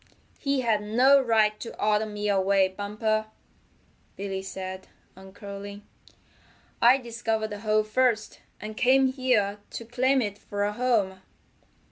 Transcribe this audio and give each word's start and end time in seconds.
"He 0.39 0.61
had 0.61 0.81
no 0.81 1.21
right 1.21 1.59
to 1.59 1.79
order 1.79 2.07
me 2.07 2.27
away, 2.27 2.67
Bumper," 2.69 3.27
Billy 4.15 4.41
said, 4.41 4.87
uncurling. 5.15 5.85
"I 6.81 6.97
discovered 6.97 7.49
the 7.51 7.59
hole 7.59 7.83
first, 7.83 8.39
and 8.59 8.75
came 8.75 9.11
here 9.11 9.59
to 9.69 9.85
claim 9.85 10.19
it 10.23 10.39
for 10.39 10.63
a 10.63 10.73
home." 10.73 11.21